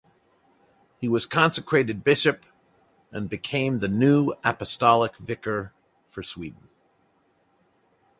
[0.97, 2.47] He was consecrated bishop
[3.11, 5.73] and became the new apostolic vicar
[6.07, 6.69] for Sweden.